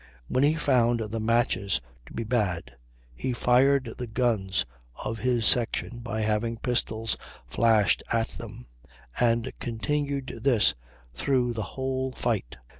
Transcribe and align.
When 0.27 0.43
he 0.43 0.55
found 0.55 0.99
the 0.99 1.19
matches 1.19 1.79
to 2.07 2.13
be 2.13 2.23
bad 2.23 2.75
he 3.13 3.33
fired 3.33 3.93
the 3.99 4.07
guns 4.07 4.65
of 4.95 5.19
his 5.19 5.45
section 5.45 5.99
by 5.99 6.21
having 6.21 6.57
pistols 6.57 7.17
flashed 7.45 8.01
at 8.11 8.29
them, 8.29 8.65
and 9.19 9.53
continued 9.59 10.39
this 10.41 10.73
through 11.13 11.53
the 11.53 11.61
whole 11.77 12.13
fight. 12.13 12.57